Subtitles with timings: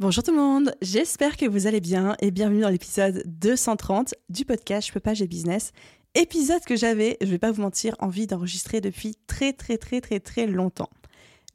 [0.00, 4.44] Bonjour tout le monde, j'espère que vous allez bien et bienvenue dans l'épisode 230 du
[4.44, 5.72] podcast Je peux pas, business.
[6.14, 10.20] Épisode que j'avais, je vais pas vous mentir, envie d'enregistrer depuis très très très très
[10.20, 10.88] très longtemps.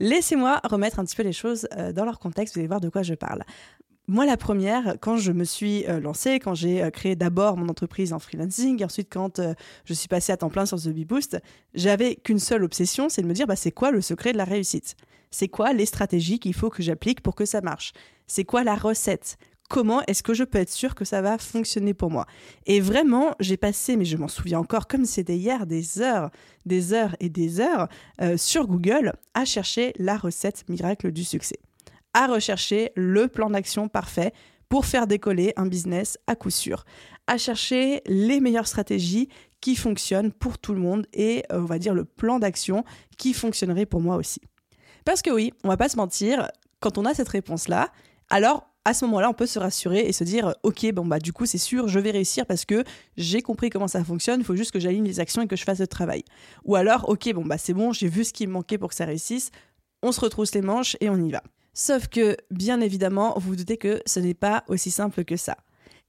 [0.01, 2.89] Laissez-moi remettre un petit peu les choses euh, dans leur contexte, vous allez voir de
[2.89, 3.43] quoi je parle.
[4.09, 7.69] Moi, la première, quand je me suis euh, lancée, quand j'ai euh, créé d'abord mon
[7.69, 9.39] entreprise en freelancing, ensuite quand
[9.85, 11.39] je suis passée à temps plein sur The Bee Boost,
[11.75, 14.43] j'avais qu'une seule obsession, c'est de me dire bah, c'est quoi le secret de la
[14.43, 14.97] réussite?
[15.31, 17.93] C'est quoi les stratégies qu'il faut que j'applique pour que ça marche?
[18.27, 19.37] C'est quoi la recette?
[19.69, 22.25] Comment est-ce que je peux être sûr que ça va fonctionner pour moi?
[22.65, 26.29] Et vraiment, j'ai passé, mais je m'en souviens encore comme c'était hier, des heures,
[26.65, 27.87] des heures et des heures
[28.21, 31.57] euh, sur Google à chercher la recette miracle du succès,
[32.13, 34.33] à rechercher le plan d'action parfait
[34.69, 36.83] pour faire décoller un business à coup sûr,
[37.27, 39.29] à chercher les meilleures stratégies
[39.61, 42.83] qui fonctionnent pour tout le monde et euh, on va dire le plan d'action
[43.17, 44.41] qui fonctionnerait pour moi aussi.
[45.05, 46.49] Parce que oui, on va pas se mentir,
[46.79, 47.91] quand on a cette réponse-là,
[48.33, 51.31] alors à ce moment-là, on peut se rassurer et se dire OK, bon bah du
[51.31, 52.83] coup, c'est sûr, je vais réussir parce que
[53.15, 55.63] j'ai compris comment ça fonctionne, il faut juste que j'aligne les actions et que je
[55.63, 56.23] fasse le travail.
[56.65, 58.95] Ou alors OK, bon bah c'est bon, j'ai vu ce qui me manquait pour que
[58.95, 59.51] ça réussisse,
[60.01, 61.43] on se retrousse les manches et on y va.
[61.73, 65.55] Sauf que bien évidemment, vous vous doutez que ce n'est pas aussi simple que ça.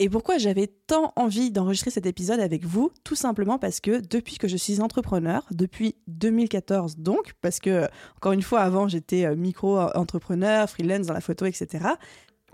[0.01, 2.91] Et pourquoi j'avais tant envie d'enregistrer cet épisode avec vous?
[3.05, 8.33] Tout simplement parce que depuis que je suis entrepreneur, depuis 2014 donc, parce que encore
[8.33, 11.85] une fois avant j'étais euh, micro-entrepreneur, freelance dans la photo, etc.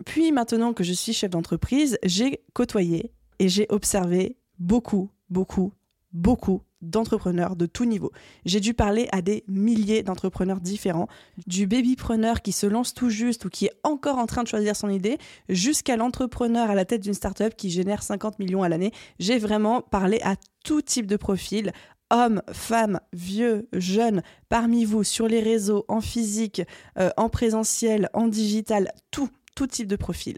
[0.04, 5.72] Puis maintenant que je suis chef d'entreprise, j'ai côtoyé et j'ai observé beaucoup, beaucoup,
[6.12, 8.12] beaucoup d'entrepreneurs de tout niveau.
[8.44, 11.08] J'ai dû parler à des milliers d'entrepreneurs différents,
[11.46, 14.76] du babypreneur qui se lance tout juste ou qui est encore en train de choisir
[14.76, 15.18] son idée,
[15.48, 18.92] jusqu'à l'entrepreneur à la tête d'une startup qui génère 50 millions à l'année.
[19.18, 21.72] J'ai vraiment parlé à tout type de profil,
[22.10, 26.62] hommes, femmes, vieux, jeunes, parmi vous, sur les réseaux, en physique,
[26.98, 30.36] euh, en présentiel, en digital, tout, tout type de profil.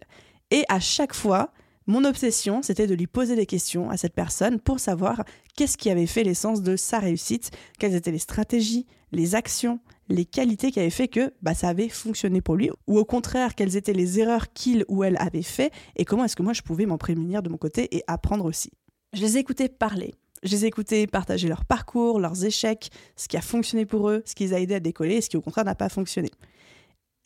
[0.50, 1.50] Et à chaque fois,
[1.92, 5.24] mon obsession, c'était de lui poser des questions à cette personne pour savoir
[5.56, 10.24] qu'est-ce qui avait fait l'essence de sa réussite, quelles étaient les stratégies, les actions, les
[10.24, 13.76] qualités qui avaient fait que bah, ça avait fonctionné pour lui, ou au contraire, quelles
[13.76, 16.86] étaient les erreurs qu'il ou elle avait fait, et comment est-ce que moi je pouvais
[16.86, 18.70] m'en prémunir de mon côté et apprendre aussi.
[19.12, 23.42] Je les écoutais parler, je les écoutais partager leur parcours, leurs échecs, ce qui a
[23.42, 25.66] fonctionné pour eux, ce qui les a aidés à décoller, et ce qui au contraire
[25.66, 26.30] n'a pas fonctionné.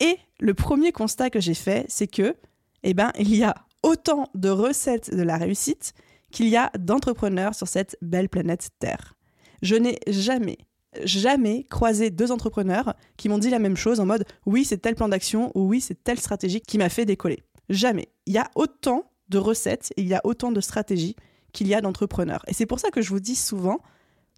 [0.01, 2.35] Et le premier constat que j'ai fait, c'est que,
[2.83, 5.93] eh ben, il y a autant de recettes de la réussite
[6.31, 9.15] qu'il y a d'entrepreneurs sur cette belle planète Terre.
[9.61, 10.57] Je n'ai jamais,
[11.03, 14.95] jamais croisé deux entrepreneurs qui m'ont dit la même chose en mode oui, c'est tel
[14.95, 17.43] plan d'action ou oui, c'est telle stratégie qui m'a fait décoller.
[17.69, 18.09] Jamais.
[18.25, 21.15] Il y a autant de recettes, il y a autant de stratégies
[21.53, 22.43] qu'il y a d'entrepreneurs.
[22.47, 23.79] Et c'est pour ça que je vous dis souvent,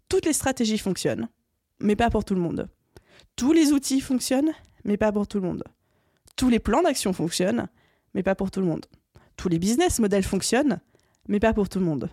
[0.08, 1.28] toutes les stratégies fonctionnent,
[1.80, 2.70] mais pas pour tout le monde.
[3.36, 4.52] Tous les outils fonctionnent,
[4.84, 5.64] mais pas pour tout le monde.
[6.36, 7.68] Tous les plans d'action fonctionnent,
[8.14, 8.86] mais pas pour tout le monde
[9.40, 10.82] tous les business models fonctionnent,
[11.30, 12.10] mais pas pour tout le monde.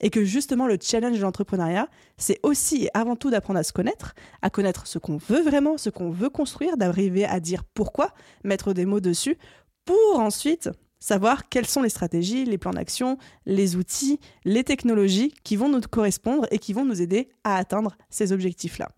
[0.00, 3.72] Et que justement, le challenge de l'entrepreneuriat, c'est aussi et avant tout d'apprendre à se
[3.72, 8.14] connaître, à connaître ce qu'on veut vraiment, ce qu'on veut construire, d'arriver à dire pourquoi,
[8.44, 9.36] mettre des mots dessus,
[9.84, 10.70] pour ensuite
[11.00, 15.82] savoir quelles sont les stratégies, les plans d'action, les outils, les technologies qui vont nous
[15.82, 18.88] correspondre et qui vont nous aider à atteindre ces objectifs-là.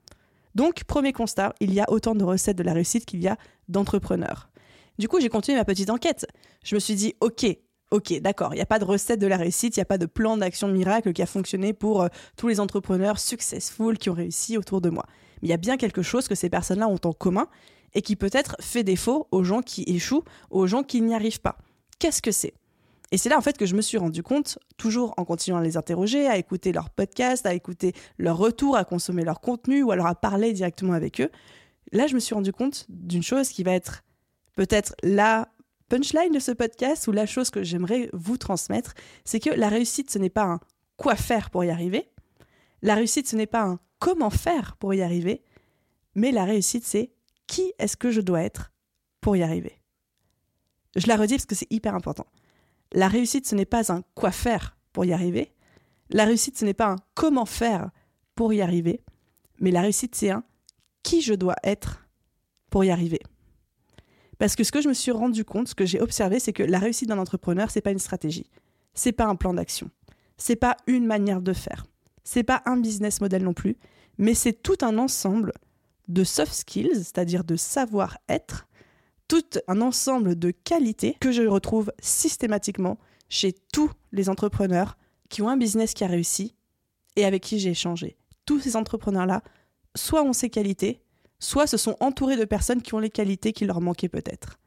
[0.55, 3.37] Donc, premier constat, il y a autant de recettes de la réussite qu'il y a
[3.69, 4.51] d'entrepreneurs.
[4.99, 6.27] Du coup, j'ai continué ma petite enquête.
[6.67, 7.47] Je me suis dit, ok,
[7.93, 9.99] ok, d'accord, il n'y a pas de recette de la réussite, il n'y a pas
[9.99, 14.15] de plan d'action miracle qui a fonctionné pour euh, tous les entrepreneurs successful qui ont
[14.15, 15.05] réussi autour de moi.
[15.41, 17.47] Mais il y a bien quelque chose que ces personnes-là ont en commun
[17.95, 21.57] et qui peut-être fait défaut aux gens qui échouent, aux gens qui n'y arrivent pas.
[22.01, 22.55] Qu'est-ce que c'est?
[23.13, 25.63] Et c'est là en fait que je me suis rendu compte, toujours en continuant à
[25.63, 29.93] les interroger, à écouter leurs podcasts, à écouter leurs retours, à consommer leur contenu ou
[29.93, 31.31] alors à parler directement avec eux.
[31.93, 34.03] Là, je me suis rendu compte d'une chose qui va être
[34.57, 35.47] peut-être la
[35.89, 38.95] punchline de ce podcast ou la chose que j'aimerais vous transmettre,
[39.25, 40.61] c'est que la réussite, ce n'est pas un
[40.97, 42.11] quoi faire pour y arriver.
[42.83, 45.43] La réussite, ce n'est pas un comment faire pour y arriver.
[46.15, 47.13] Mais la réussite, c'est
[47.47, 48.73] qui est-ce que je dois être
[49.21, 49.81] pour y arriver.
[50.97, 52.27] Je la redis parce que c'est hyper important.
[52.93, 55.53] La réussite, ce n'est pas un quoi faire pour y arriver.
[56.11, 57.91] La réussite, ce n'est pas un comment faire
[58.35, 59.03] pour y arriver.
[59.61, 60.45] Mais la réussite, c'est un
[61.03, 62.07] qui je dois être
[62.71, 63.21] pour y arriver.
[64.39, 66.63] Parce que ce que je me suis rendu compte, ce que j'ai observé, c'est que
[66.63, 68.51] la réussite d'un entrepreneur, c'est pas une stratégie,
[68.95, 69.91] c'est pas un plan d'action,
[70.37, 71.87] c'est pas une manière de faire,
[72.25, 73.77] c'est pas un business model non plus,
[74.19, 75.53] mais c'est tout un ensemble
[76.09, 78.67] de soft skills, c'est-à-dire de savoir-être,
[79.29, 82.99] tout un ensemble de qualités que je retrouve systématiquement
[83.29, 84.97] chez tous les entrepreneurs
[85.29, 86.55] qui ont un business qui a réussi
[87.17, 88.17] et avec qui j'ai échangé.
[88.45, 89.43] Tous ces entrepreneurs-là,
[89.97, 91.01] soit ont ces qualités,
[91.39, 94.59] soit se sont entourés de personnes qui ont les qualités qui leur manquaient peut-être.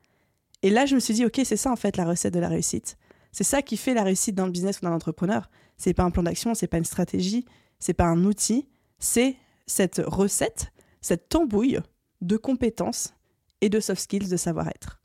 [0.62, 2.50] Et là, je me suis dit, ok, c'est ça en fait la recette de la
[2.50, 2.98] réussite.
[3.32, 5.50] C'est ça qui fait la réussite d'un business ou d'un entrepreneur.
[5.78, 7.46] C'est pas un plan d'action, c'est pas une stratégie,
[7.80, 8.68] c'est pas un outil,
[8.98, 9.36] c'est
[9.66, 10.72] cette recette,
[11.02, 11.80] cette tambouille
[12.22, 13.14] de compétences
[13.62, 15.00] et de soft skills de savoir-être.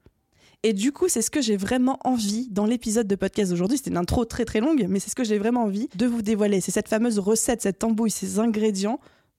[0.63, 3.77] Et du coup, c'est ce que j'ai vraiment envie dans l'épisode de podcast d'aujourd'hui.
[3.77, 6.23] C'était une intro très très longue, mais c'est ce que j'ai vraiment envie de vous
[6.23, 6.63] dévoiler.
[6.63, 8.99] C'est cette fameuse recette, cette tambouille, ces ingrédients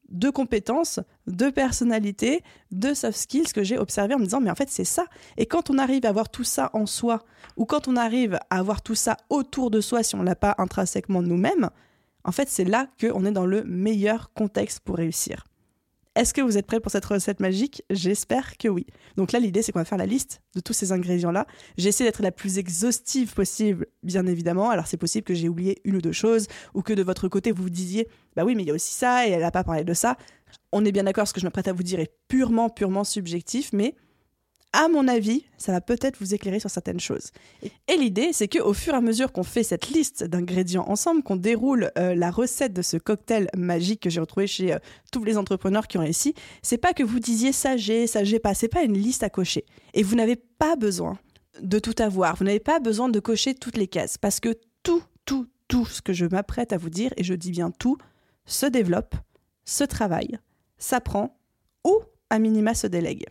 [0.09, 4.55] de compétences, de personnalité, de soft skills que j'ai observé en me disant mais en
[4.55, 5.05] fait c'est ça.
[5.37, 7.23] Et quand on arrive à avoir tout ça en soi,
[7.57, 10.55] ou quand on arrive à avoir tout ça autour de soi, si on l'a pas
[10.57, 11.69] intrinsèquement nous-mêmes,
[12.23, 15.45] en fait c'est là qu'on est dans le meilleur contexte pour réussir.
[16.15, 17.83] Est-ce que vous êtes prêts pour cette recette magique?
[17.89, 18.85] J'espère que oui.
[19.17, 21.45] Donc là, l'idée, c'est qu'on va faire la liste de tous ces ingrédients-là.
[21.77, 24.69] J'essaie d'être la plus exhaustive possible, bien évidemment.
[24.69, 27.51] Alors c'est possible que j'ai oublié une ou deux choses, ou que de votre côté,
[27.51, 28.07] vous vous disiez,
[28.37, 30.15] bah oui, mais il y a aussi ça, et elle n'a pas parlé de ça.
[30.71, 33.03] On est bien d'accord, ce que je me prête à vous dire est purement, purement
[33.03, 33.93] subjectif, mais
[34.73, 37.31] à mon avis, ça va peut-être vous éclairer sur certaines choses.
[37.87, 41.37] Et l'idée, c'est qu'au fur et à mesure qu'on fait cette liste d'ingrédients ensemble, qu'on
[41.37, 44.79] déroule euh, la recette de ce cocktail magique que j'ai retrouvé chez euh,
[45.13, 48.39] tous les entrepreneurs qui ont réussi, c'est pas que vous disiez ça j'ai, ça j'ai
[48.39, 49.65] pas, c'est pas une liste à cocher.
[49.93, 51.17] Et vous n'avez pas besoin
[51.61, 54.53] de tout avoir, vous n'avez pas besoin de cocher toutes les cases, parce que
[54.83, 57.97] tout, tout, tout ce que je m'apprête à vous dire, et je dis bien tout,
[58.45, 59.15] se développe,
[59.63, 60.37] se travaille,
[60.77, 61.37] s'apprend
[61.85, 61.97] ou
[62.29, 63.25] à minima se délègue.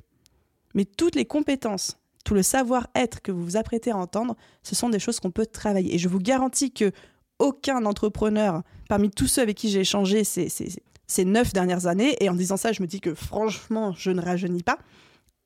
[0.75, 4.89] Mais toutes les compétences, tout le savoir-être que vous vous apprêtez à entendre, ce sont
[4.89, 5.95] des choses qu'on peut travailler.
[5.95, 6.91] Et je vous garantis que
[7.39, 12.29] aucun entrepreneur, parmi tous ceux avec qui j'ai échangé ces, ces, neuf dernières années, et
[12.29, 14.79] en disant ça, je me dis que franchement, je ne rajeunis pas,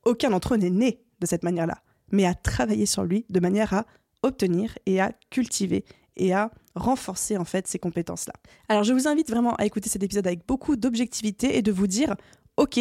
[0.05, 1.83] aucun d'entre eux n'est né de cette manière-là,
[2.13, 3.87] mais à travailler sur lui de manière à
[4.23, 5.85] obtenir et à cultiver
[6.17, 8.35] et à renforcer en fait ces compétences-là.
[8.69, 11.87] Alors je vous invite vraiment à écouter cet épisode avec beaucoup d'objectivité et de vous
[11.87, 12.15] dire,
[12.57, 12.81] ok,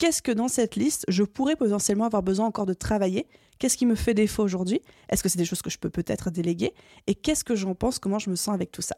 [0.00, 3.28] qu'est-ce que dans cette liste je pourrais potentiellement avoir besoin encore de travailler?
[3.58, 4.80] Qu'est-ce qui me fait défaut aujourd'hui?
[5.10, 6.72] Est-ce que c'est des choses que je peux peut-être déléguer?
[7.06, 7.98] Et qu'est-ce que j'en pense?
[7.98, 8.96] Comment je me sens avec tout ça?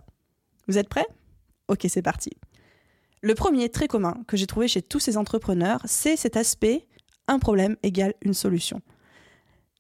[0.69, 1.07] Vous êtes prêts?
[1.67, 2.31] Ok, c'est parti.
[3.21, 6.87] Le premier très commun que j'ai trouvé chez tous ces entrepreneurs, c'est cet aspect
[7.27, 8.81] un problème égale une solution.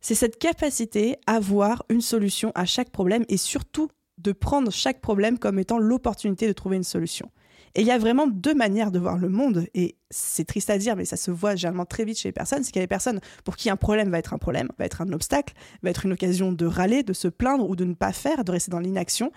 [0.00, 5.00] C'est cette capacité à voir une solution à chaque problème et surtout de prendre chaque
[5.00, 7.30] problème comme étant l'opportunité de trouver une solution.
[7.74, 10.76] Et il y a vraiment deux manières de voir le monde, et c'est triste à
[10.76, 12.84] dire, mais ça se voit généralement très vite chez les personnes, c'est qu'il y a
[12.84, 15.90] des personnes pour qui un problème va être un problème, va être un obstacle, va
[15.90, 18.70] être une occasion de râler, de se plaindre ou de ne pas faire, de rester
[18.70, 19.32] dans l'inaction.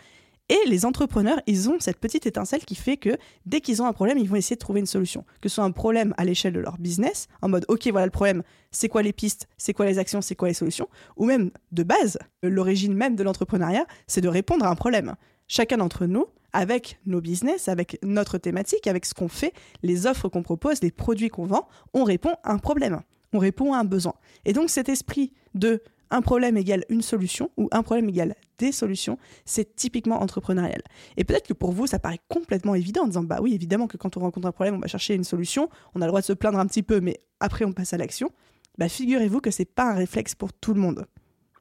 [0.47, 3.17] Et les entrepreneurs, ils ont cette petite étincelle qui fait que
[3.47, 5.25] dès qu'ils ont un problème, ils vont essayer de trouver une solution.
[5.41, 8.11] Que ce soit un problème à l'échelle de leur business, en mode OK, voilà le
[8.11, 11.49] problème, c'est quoi les pistes, c'est quoi les actions, c'est quoi les solutions, ou même
[11.71, 15.15] de base, l'origine même de l'entrepreneuriat, c'est de répondre à un problème.
[15.47, 20.29] Chacun d'entre nous, avec nos business, avec notre thématique, avec ce qu'on fait, les offres
[20.29, 23.01] qu'on propose, les produits qu'on vend, on répond à un problème,
[23.33, 24.13] on répond à un besoin.
[24.45, 28.71] Et donc cet esprit de un problème égale une solution ou un problème égale des
[28.71, 30.81] solutions, c'est typiquement entrepreneurial.
[31.17, 33.97] Et peut-être que pour vous, ça paraît complètement évident en disant bah oui, évidemment que
[33.97, 36.25] quand on rencontre un problème, on va chercher une solution, on a le droit de
[36.25, 38.31] se plaindre un petit peu, mais après on passe à l'action.
[38.77, 41.05] Bah figurez-vous que c'est pas un réflexe pour tout le monde.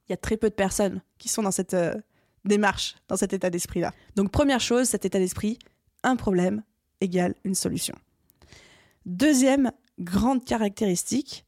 [0.08, 1.94] Il y a très peu de personnes qui sont dans cette euh,
[2.44, 3.92] démarche dans cet état d'esprit-là.
[4.16, 5.58] Donc première chose, cet état d'esprit,
[6.02, 6.62] un problème
[7.00, 7.94] égale une solution.
[9.06, 11.44] Deuxième grande caractéristique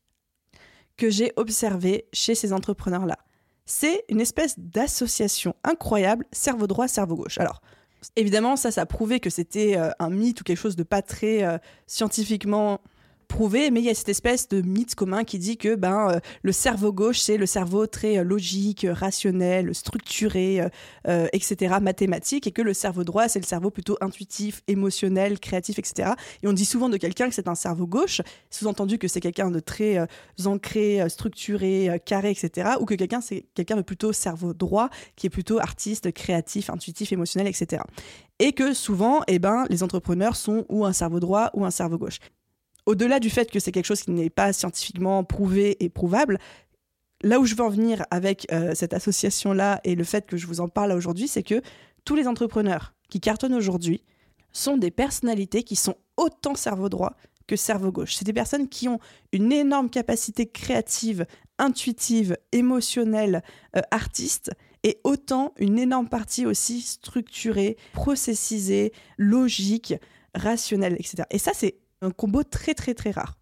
[0.96, 3.18] que j'ai observée chez ces entrepreneurs-là,
[3.64, 7.38] c'est une espèce d'association incroyable cerveau droit, cerveau gauche.
[7.38, 7.60] Alors,
[8.14, 11.02] évidemment, ça, ça a prouvé que c'était euh, un mythe ou quelque chose de pas
[11.02, 12.80] très euh, scientifiquement
[13.26, 16.21] prouvé, mais il y a cette espèce de mythe commun qui dit que ben, euh,
[16.42, 20.62] le cerveau gauche, c'est le cerveau très euh, logique, rationnel, structuré,
[21.09, 25.78] euh, etc., mathématique, et que le cerveau droit, c'est le cerveau plutôt intuitif, émotionnel, créatif,
[25.78, 26.12] etc.
[26.42, 29.50] Et on dit souvent de quelqu'un que c'est un cerveau gauche, sous-entendu que c'est quelqu'un
[29.50, 30.06] de très
[30.45, 35.30] ancré, structuré, carré, etc., ou que quelqu'un, c'est quelqu'un de plutôt cerveau droit, qui est
[35.30, 37.83] plutôt artiste, créatif, intuitif, émotionnel, etc.
[38.38, 41.99] Et que souvent, eh ben, les entrepreneurs sont ou un cerveau droit ou un cerveau
[41.99, 42.18] gauche
[42.86, 46.38] au-delà du fait que c'est quelque chose qui n'est pas scientifiquement prouvé et prouvable,
[47.22, 50.46] là où je veux en venir avec euh, cette association-là et le fait que je
[50.46, 51.60] vous en parle aujourd'hui, c'est que
[52.04, 54.02] tous les entrepreneurs qui cartonnent aujourd'hui
[54.52, 57.14] sont des personnalités qui sont autant cerveau droit
[57.46, 58.14] que cerveau gauche.
[58.14, 58.98] C'est des personnes qui ont
[59.32, 61.26] une énorme capacité créative,
[61.58, 63.42] intuitive, émotionnelle,
[63.76, 64.50] euh, artiste,
[64.82, 69.94] et autant une énorme partie aussi structurée, processisée, logique,
[70.34, 71.24] rationnelle, etc.
[71.30, 71.76] Et ça, c'est
[72.06, 73.38] un combo très très très rare.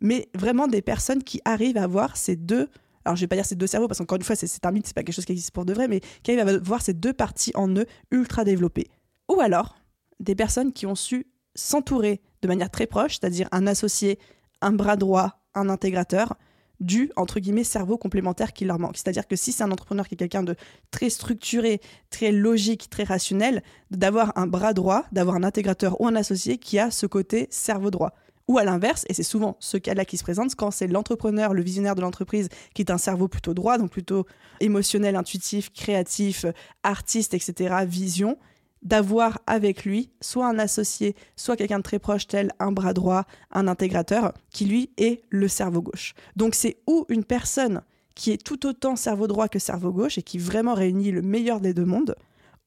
[0.00, 2.68] Mais vraiment des personnes qui arrivent à avoir ces deux
[3.04, 4.86] alors je vais pas dire ces deux cerveaux parce qu'encore une fois c'est un mythe,
[4.86, 6.94] c'est pas quelque chose qui existe pour de vrai, mais qui arrivent à voir ces
[6.94, 8.88] deux parties en eux ultra développées.
[9.28, 9.76] Ou alors
[10.20, 14.18] des personnes qui ont su s'entourer de manière très proche, c'est-à-dire un associé,
[14.60, 16.34] un bras droit, un intégrateur,
[16.80, 18.96] du entre guillemets cerveau complémentaire qui leur manque.
[18.96, 20.56] C'est-à-dire que si c'est un entrepreneur qui est quelqu'un de
[20.90, 26.16] très structuré, très logique, très rationnel, d'avoir un bras droit, d'avoir un intégrateur ou un
[26.16, 28.12] associé qui a ce côté cerveau droit.
[28.46, 31.62] Ou à l'inverse, et c'est souvent ce cas-là qui se présente, quand c'est l'entrepreneur, le
[31.62, 34.26] visionnaire de l'entreprise, qui est un cerveau plutôt droit, donc plutôt
[34.60, 36.44] émotionnel, intuitif, créatif,
[36.82, 38.36] artiste, etc., vision,
[38.84, 43.24] d'avoir avec lui soit un associé, soit quelqu'un de très proche tel un bras droit,
[43.50, 46.14] un intégrateur, qui lui est le cerveau gauche.
[46.36, 47.82] Donc c'est ou une personne
[48.14, 51.60] qui est tout autant cerveau droit que cerveau gauche et qui vraiment réunit le meilleur
[51.60, 52.14] des deux mondes,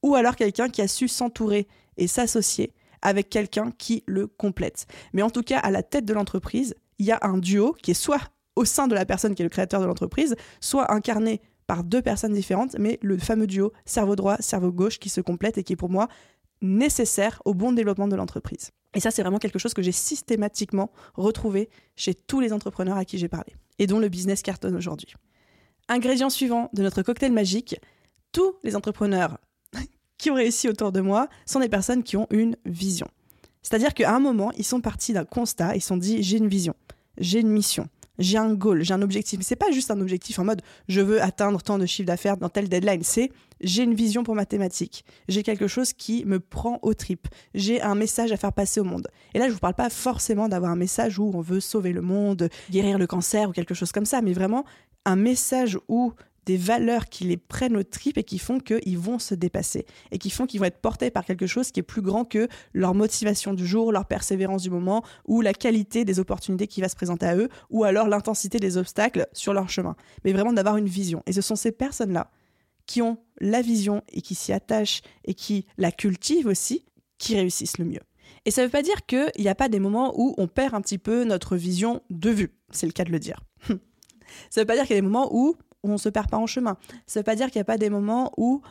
[0.03, 4.87] ou alors quelqu'un qui a su s'entourer et s'associer avec quelqu'un qui le complète.
[5.13, 7.91] Mais en tout cas, à la tête de l'entreprise, il y a un duo qui
[7.91, 8.21] est soit
[8.55, 12.01] au sein de la personne qui est le créateur de l'entreprise, soit incarné par deux
[12.01, 15.73] personnes différentes, mais le fameux duo cerveau droit, cerveau gauche qui se complète et qui
[15.73, 16.07] est pour moi
[16.61, 18.71] nécessaire au bon développement de l'entreprise.
[18.95, 23.05] Et ça, c'est vraiment quelque chose que j'ai systématiquement retrouvé chez tous les entrepreneurs à
[23.05, 25.13] qui j'ai parlé et dont le business cartonne aujourd'hui.
[25.87, 27.79] Ingrédient suivant de notre cocktail magique,
[28.31, 29.37] tous les entrepreneurs
[30.17, 33.07] qui ont réussi autour de moi sont des personnes qui ont une vision.
[33.61, 36.47] C'est-à-dire qu'à un moment, ils sont partis d'un constat, ils se sont dit j'ai une
[36.47, 36.73] vision,
[37.17, 39.39] j'ai une mission, j'ai un goal, j'ai un objectif.
[39.39, 42.37] Mais c'est pas juste un objectif en mode je veux atteindre tant de chiffre d'affaires
[42.37, 43.03] dans telle deadline.
[43.03, 43.31] C'est
[43.61, 45.03] j'ai une vision pour ma thématique.
[45.27, 47.27] J'ai quelque chose qui me prend au trip.
[47.53, 49.07] J'ai un message à faire passer au monde.
[49.33, 52.01] Et là, je vous parle pas forcément d'avoir un message où on veut sauver le
[52.01, 54.63] monde, guérir le cancer ou quelque chose comme ça, mais vraiment
[55.05, 56.13] un message où
[56.47, 60.17] des valeurs qui les prennent au trip et qui font qu'ils vont se dépasser et
[60.17, 62.95] qui font qu'ils vont être portés par quelque chose qui est plus grand que leur
[62.95, 66.95] motivation du jour, leur persévérance du moment ou la qualité des opportunités qui va se
[66.95, 69.97] présenter à eux ou alors l'intensité des obstacles sur leur chemin.
[70.23, 71.21] Mais vraiment d'avoir une vision.
[71.25, 72.31] Et ce sont ces personnes-là
[72.85, 76.85] qui ont la vision et qui s'y attachent et qui la cultivent aussi
[77.17, 77.99] qui réussissent le mieux.
[78.45, 80.73] Et ça ne veut pas dire qu'il n'y a pas des moments où on perd
[80.73, 82.53] un petit peu notre vision de vue.
[82.71, 83.41] C'est le cas de le dire.
[83.67, 86.29] ça ne veut pas dire qu'il y a des moments où on on se perd
[86.29, 86.77] pas en chemin.
[87.05, 88.61] Ça veut pas dire qu'il n'y a pas des moments où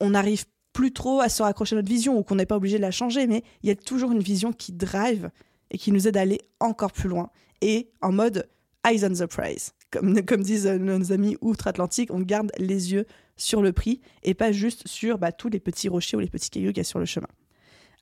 [0.00, 2.76] on n'arrive plus trop à se raccrocher à notre vision ou qu'on n'est pas obligé
[2.76, 5.30] de la changer, mais il y a toujours une vision qui drive
[5.70, 7.30] et qui nous aide à aller encore plus loin.
[7.60, 8.48] Et en mode
[8.86, 9.72] eyes on the prize.
[9.90, 14.86] Comme, disent nos amis outre-Atlantique, on garde les yeux sur le prix et pas juste
[14.86, 17.06] sur bah, tous les petits rochers ou les petits cailloux qu'il y a sur le
[17.06, 17.26] chemin.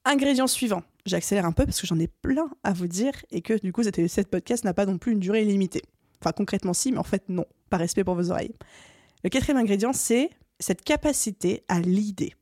[0.05, 0.83] Ingrédient suivant.
[1.07, 3.83] J'accélère un peu parce que j'en ai plein à vous dire et que du coup,
[3.83, 5.83] cette podcast n'a pas non plus une durée illimitée.
[6.21, 8.55] Enfin, concrètement, si, mais en fait, non, par respect pour vos oreilles.
[9.25, 12.35] Le quatrième ingrédient, c'est cette capacité à l'idée,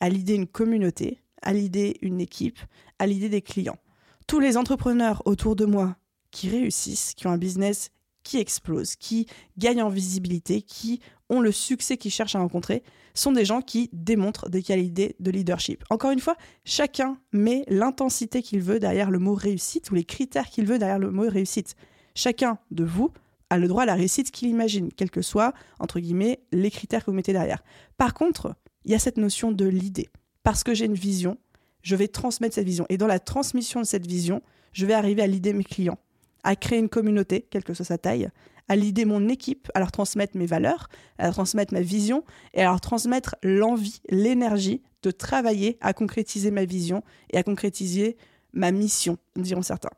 [0.00, 2.58] à l'idée une communauté, à l'idée une équipe,
[2.98, 3.78] à l'idée des clients.
[4.26, 5.96] Tous les entrepreneurs autour de moi
[6.30, 7.90] qui réussissent, qui ont un business
[8.22, 12.82] qui explose, qui gagnent en visibilité, qui ont le succès qu'ils cherchent à rencontrer,
[13.14, 15.84] sont des gens qui démontrent des qualités de leadership.
[15.90, 20.48] Encore une fois, chacun met l'intensité qu'il veut derrière le mot réussite ou les critères
[20.50, 21.76] qu'il veut derrière le mot réussite.
[22.14, 23.10] Chacun de vous
[23.50, 27.04] a le droit à la réussite qu'il imagine, quels que soient, entre guillemets, les critères
[27.04, 27.62] que vous mettez derrière.
[27.96, 30.08] Par contre, il y a cette notion de l'idée.
[30.42, 31.38] Parce que j'ai une vision,
[31.82, 32.86] je vais transmettre cette vision.
[32.88, 35.98] Et dans la transmission de cette vision, je vais arriver à l'idée mes clients,
[36.44, 38.28] à créer une communauté, quelle que soit sa taille,
[38.68, 40.88] à l'idée mon équipe, à leur transmettre mes valeurs,
[41.18, 42.24] à leur transmettre ma vision
[42.54, 48.16] et à leur transmettre l'envie, l'énergie de travailler à concrétiser ma vision et à concrétiser
[48.52, 49.90] ma mission, diront certains.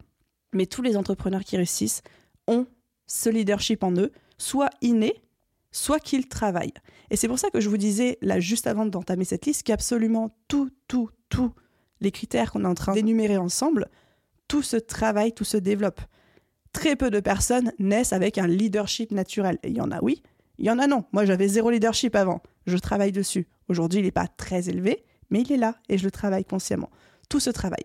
[0.52, 2.02] Mais tous les entrepreneurs qui réussissent
[2.46, 2.66] ont
[3.08, 5.20] ce leadership en eux, soit inné,
[5.72, 6.74] soit qu'ils travaillent.
[7.10, 10.36] Et c'est pour ça que je vous disais, là, juste avant d'entamer cette liste, qu'absolument
[10.46, 11.52] tout, tout, tout
[12.00, 13.88] les critères qu'on est en train d'énumérer ensemble,
[14.46, 16.00] tout se travaille, tout se développe.
[16.72, 19.58] Très peu de personnes naissent avec un leadership naturel.
[19.64, 20.22] Il y en a oui,
[20.58, 21.04] il y en a non.
[21.12, 22.42] Moi, j'avais zéro leadership avant.
[22.66, 23.48] Je travaille dessus.
[23.68, 26.90] Aujourd'hui, il n'est pas très élevé, mais il est là et je le travaille consciemment.
[27.28, 27.84] Tout se travaille.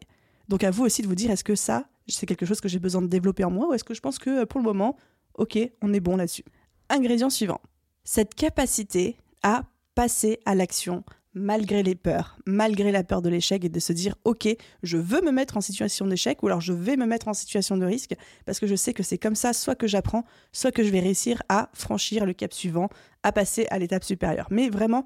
[0.50, 2.80] Donc à vous aussi de vous dire, est-ce que ça, c'est quelque chose que j'ai
[2.80, 4.98] besoin de développer en moi ou est-ce que je pense que pour le moment,
[5.36, 6.44] ok, on est bon là-dessus.
[6.90, 7.62] Ingrédient suivant.
[8.04, 9.63] Cette capacité à
[9.96, 14.16] passer à l'action malgré les peurs, malgré la peur de l'échec et de se dire
[14.24, 14.48] ok,
[14.84, 17.78] je veux me mettre en situation d'échec ou alors je vais me mettre en situation
[17.78, 18.13] de risque
[18.46, 21.00] parce que je sais que c'est comme ça soit que j'apprends, soit que je vais
[21.00, 22.90] réussir à franchir le cap suivant,
[23.24, 24.48] à passer à l'étape supérieure.
[24.52, 25.06] Mais vraiment,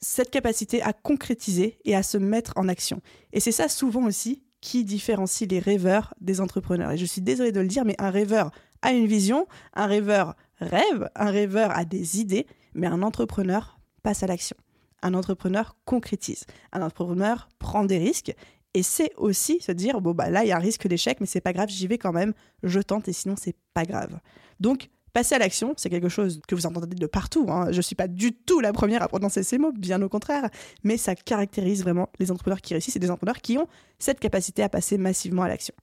[0.00, 3.00] cette capacité à concrétiser et à se mettre en action.
[3.32, 6.92] Et c'est ça souvent aussi qui différencie les rêveurs des entrepreneurs.
[6.92, 8.50] Et je suis désolée de le dire, mais un rêveur
[8.84, 14.22] a une vision, un rêveur rêve, un rêveur a des idées, mais un entrepreneur passe
[14.22, 14.56] à l'action.
[15.02, 16.44] Un entrepreneur concrétise.
[16.72, 18.34] Un entrepreneur prend des risques
[18.74, 21.26] et c'est aussi se dire bon bah là il y a un risque d'échec mais
[21.26, 24.18] c'est pas grave, j'y vais quand même, je tente et sinon c'est pas grave.
[24.60, 27.46] Donc passer à l'action, c'est quelque chose que vous entendez de partout.
[27.48, 27.70] Hein.
[27.70, 30.50] Je suis pas du tout la première à prononcer ces mots, bien au contraire,
[30.82, 34.62] mais ça caractérise vraiment les entrepreneurs qui réussissent et des entrepreneurs qui ont cette capacité
[34.62, 35.74] à passer massivement à l'action.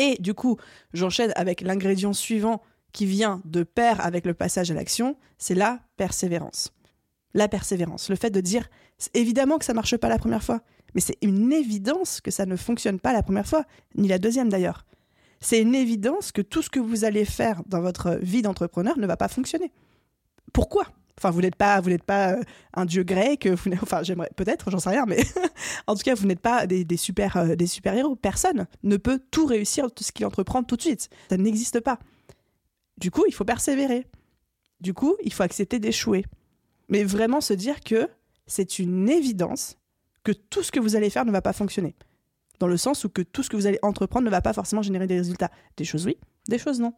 [0.00, 0.56] Et du coup,
[0.94, 5.78] j'enchaîne avec l'ingrédient suivant qui vient de pair avec le passage à l'action, c'est la
[5.98, 6.72] persévérance.
[7.34, 8.70] La persévérance, le fait de dire
[9.12, 10.62] évidemment que ça marche pas la première fois,
[10.94, 14.48] mais c'est une évidence que ça ne fonctionne pas la première fois, ni la deuxième
[14.48, 14.86] d'ailleurs.
[15.38, 19.06] C'est une évidence que tout ce que vous allez faire dans votre vie d'entrepreneur ne
[19.06, 19.70] va pas fonctionner.
[20.54, 20.86] Pourquoi?
[21.22, 23.46] Enfin, vous n'êtes pas, vous n'êtes pas euh, un dieu grec.
[23.46, 25.22] Vous enfin, j'aimerais peut-être, j'en sais rien, mais
[25.86, 28.16] en tout cas, vous n'êtes pas des, super, euh, des super héros.
[28.16, 31.10] Personne ne peut tout réussir, tout ce qu'il entreprend tout de suite.
[31.28, 31.98] Ça n'existe pas.
[32.96, 34.06] Du coup, il faut persévérer.
[34.80, 36.24] Du coup, il faut accepter d'échouer.
[36.88, 38.08] Mais vraiment se dire que
[38.46, 39.76] c'est une évidence
[40.24, 41.94] que tout ce que vous allez faire ne va pas fonctionner.
[42.60, 44.82] Dans le sens où que tout ce que vous allez entreprendre ne va pas forcément
[44.82, 45.50] générer des résultats.
[45.76, 46.16] Des choses oui,
[46.48, 46.94] des choses non.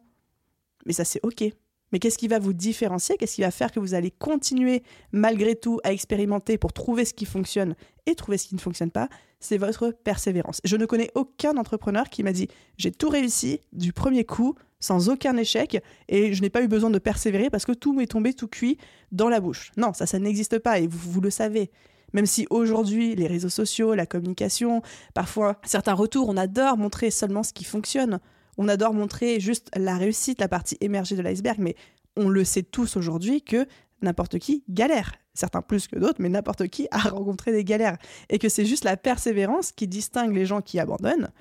[0.85, 1.43] Mais ça c'est ok.
[1.93, 3.15] Mais qu'est-ce qui va vous différencier?
[3.17, 4.81] Qu'est-ce qui va faire que vous allez continuer
[5.11, 7.75] malgré tout à expérimenter pour trouver ce qui fonctionne
[8.07, 9.07] et trouver ce qui ne fonctionne pas?
[9.39, 10.59] C'est votre persévérance.
[10.63, 12.47] Je ne connais aucun entrepreneur qui m'a dit
[12.77, 16.89] j'ai tout réussi du premier coup, sans aucun échec, et je n'ai pas eu besoin
[16.89, 18.79] de persévérer parce que tout m'est tombé tout cuit
[19.11, 19.71] dans la bouche.
[19.77, 21.69] Non, ça, ça n'existe pas, et vous, le savez.
[22.13, 24.81] Même si aujourd'hui, les réseaux sociaux, la communication,
[25.13, 28.19] parfois certains retours, on adore montrer seulement ce qui fonctionne.
[28.57, 31.75] On adore montrer juste la réussite, la partie émergée de l'iceberg, mais
[32.15, 33.65] on le sait tous aujourd'hui que
[34.01, 35.13] n'importe qui galère.
[35.33, 37.97] Certains plus que d'autres, mais n'importe qui a rencontré des galères.
[38.29, 41.31] Et que c'est juste la persévérance qui distingue les gens qui abandonnent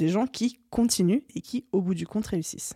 [0.00, 2.72] des gens qui continuent et qui, au bout du compte, réussissent.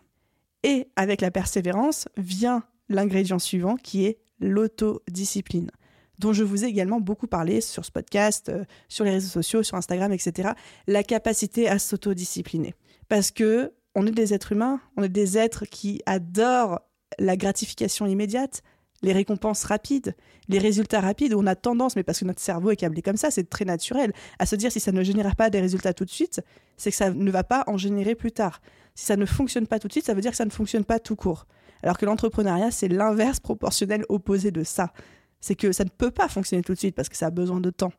[0.62, 5.70] Et avec la persévérance vient l'ingrédient suivant qui est l'autodiscipline,
[6.18, 9.62] dont je vous ai également beaucoup parlé sur ce podcast, euh, sur les réseaux sociaux,
[9.62, 10.50] sur Instagram, etc.
[10.86, 12.74] La capacité à s'autodiscipliner.
[13.08, 16.80] Parce que on est des êtres humains, on est des êtres qui adorent
[17.18, 18.62] la gratification immédiate,
[19.02, 20.16] les récompenses rapides,
[20.48, 23.30] les résultats rapides, on a tendance, mais parce que notre cerveau est câblé comme ça,
[23.30, 26.10] c'est très naturel, à se dire si ça ne génère pas des résultats tout de
[26.10, 26.40] suite,
[26.76, 28.60] c'est que ça ne va pas en générer plus tard.
[28.94, 30.84] Si ça ne fonctionne pas tout de suite, ça veut dire que ça ne fonctionne
[30.84, 31.46] pas tout court.
[31.82, 34.92] Alors que l'entrepreneuriat, c'est l'inverse proportionnel opposé de ça.
[35.40, 37.60] C'est que ça ne peut pas fonctionner tout de suite parce que ça a besoin
[37.60, 37.92] de temps,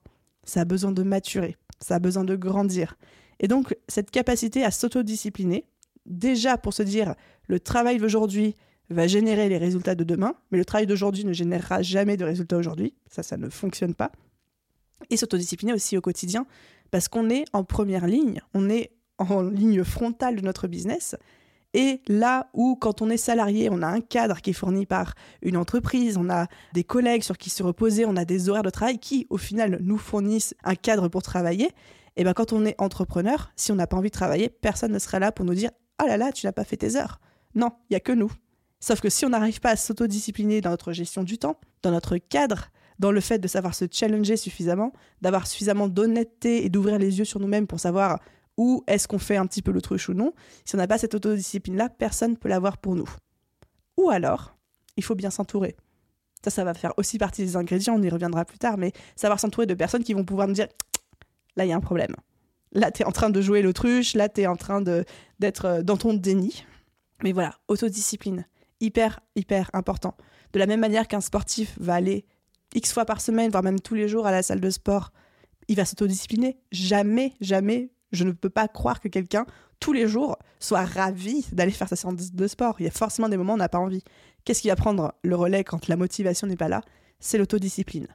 [0.43, 2.97] ça a besoin de maturer, ça a besoin de grandir.
[3.39, 5.65] Et donc, cette capacité à s'autodiscipliner,
[6.05, 7.15] déjà pour se dire
[7.47, 8.55] le travail d'aujourd'hui
[8.89, 12.57] va générer les résultats de demain, mais le travail d'aujourd'hui ne générera jamais de résultats
[12.57, 12.93] aujourd'hui.
[13.07, 14.11] Ça, ça ne fonctionne pas.
[15.09, 16.45] Et s'autodiscipliner aussi au quotidien,
[16.91, 21.15] parce qu'on est en première ligne, on est en ligne frontale de notre business.
[21.73, 25.13] Et là où, quand on est salarié, on a un cadre qui est fourni par
[25.41, 28.69] une entreprise, on a des collègues sur qui se reposer, on a des horaires de
[28.69, 31.69] travail qui, au final, nous fournissent un cadre pour travailler.
[32.15, 34.99] Et bien, quand on est entrepreneur, si on n'a pas envie de travailler, personne ne
[34.99, 37.19] sera là pour nous dire Ah là là, tu n'as pas fait tes heures.
[37.53, 38.31] Non, il n'y a que nous.
[38.79, 42.17] Sauf que si on n'arrive pas à s'autodiscipliner dans notre gestion du temps, dans notre
[42.17, 42.67] cadre,
[42.99, 47.25] dans le fait de savoir se challenger suffisamment, d'avoir suffisamment d'honnêteté et d'ouvrir les yeux
[47.25, 48.19] sur nous-mêmes pour savoir
[48.57, 51.13] ou est-ce qu'on fait un petit peu l'autruche ou non Si on n'a pas cette
[51.13, 53.09] autodiscipline-là, personne ne peut l'avoir pour nous.
[53.97, 54.55] Ou alors,
[54.97, 55.75] il faut bien s'entourer.
[56.43, 59.39] Ça, ça va faire aussi partie des ingrédients, on y reviendra plus tard, mais savoir
[59.39, 60.67] s'entourer de personnes qui vont pouvoir nous dire
[61.55, 62.15] là, il y a un problème.
[62.75, 64.81] Là, tu es en train de jouer l'autruche, là, tu es en train
[65.39, 66.65] d'être euh, dans ton déni.
[67.23, 68.45] Mais voilà, autodiscipline,
[68.81, 70.15] hyper, hyper important.
[70.53, 72.25] De la même manière qu'un sportif va aller
[72.75, 75.11] X fois par semaine, voire même tous les jours à la salle de sport,
[75.69, 76.57] il va s'autodiscipliner.
[76.71, 79.45] Jamais, jamais je ne peux pas croire que quelqu'un,
[79.79, 82.75] tous les jours, soit ravi d'aller faire sa séance de sport.
[82.79, 84.03] Il y a forcément des moments où on n'a pas envie.
[84.43, 86.81] Qu'est-ce qui va prendre le relais quand la motivation n'est pas là?
[87.19, 88.07] C'est l'autodiscipline.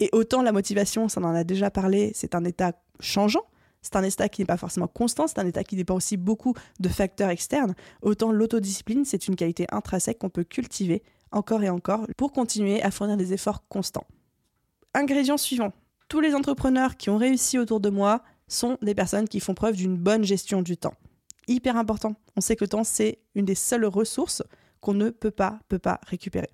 [0.00, 3.44] Et autant la motivation, ça en a déjà parlé, c'est un état changeant,
[3.82, 6.54] c'est un état qui n'est pas forcément constant, c'est un état qui dépend aussi beaucoup
[6.80, 12.06] de facteurs externes, autant l'autodiscipline, c'est une qualité intrinsèque qu'on peut cultiver encore et encore
[12.16, 14.06] pour continuer à fournir des efforts constants.
[14.94, 15.72] Ingrédient suivant.
[16.08, 19.76] Tous les entrepreneurs qui ont réussi autour de moi sont des personnes qui font preuve
[19.76, 20.94] d'une bonne gestion du temps.
[21.46, 22.14] Hyper important.
[22.36, 24.42] On sait que le temps, c'est une des seules ressources
[24.80, 26.48] qu'on ne peut pas, peut pas récupérer.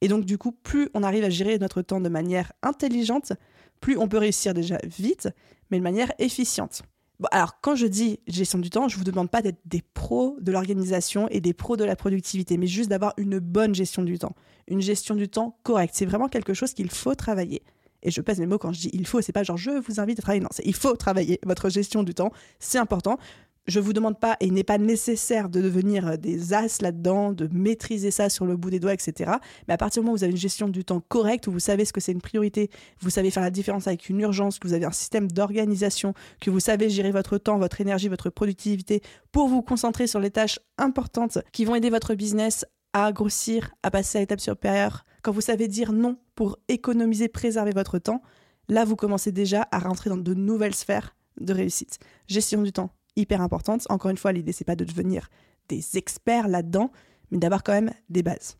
[0.00, 3.32] Et donc, du coup, plus on arrive à gérer notre temps de manière intelligente,
[3.80, 5.28] plus on peut réussir déjà vite,
[5.70, 6.82] mais de manière efficiente.
[7.18, 9.82] Bon, alors, quand je dis gestion du temps, je ne vous demande pas d'être des
[9.94, 14.02] pros de l'organisation et des pros de la productivité, mais juste d'avoir une bonne gestion
[14.02, 14.34] du temps.
[14.68, 15.94] Une gestion du temps correcte.
[15.96, 17.62] C'est vraiment quelque chose qu'il faut travailler.
[18.02, 19.98] Et je pèse mes mots quand je dis il faut, c'est pas genre je vous
[19.98, 20.42] invite à travailler.
[20.42, 23.18] Non, c'est il faut travailler votre gestion du temps, c'est important.
[23.66, 27.48] Je vous demande pas, et il n'est pas nécessaire de devenir des as là-dedans, de
[27.52, 29.32] maîtriser ça sur le bout des doigts, etc.
[29.66, 31.58] Mais à partir du moment où vous avez une gestion du temps correcte, où vous
[31.58, 34.68] savez ce que c'est une priorité, vous savez faire la différence avec une urgence, que
[34.68, 39.02] vous avez un système d'organisation, que vous savez gérer votre temps, votre énergie, votre productivité
[39.32, 43.90] pour vous concentrer sur les tâches importantes qui vont aider votre business à grossir, à
[43.90, 48.22] passer à l'étape supérieure, quand vous savez dire non pour économiser, préserver votre temps,
[48.68, 51.98] là vous commencez déjà à rentrer dans de nouvelles sphères de réussite.
[52.28, 53.86] Gestion du temps, hyper importante.
[53.88, 55.28] Encore une fois, l'idée, c'est pas de devenir
[55.68, 56.90] des experts là-dedans,
[57.30, 58.58] mais d'avoir quand même des bases.